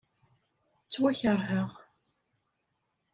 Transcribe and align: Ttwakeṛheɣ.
Ttwakeṛheɣ. 0.85 1.69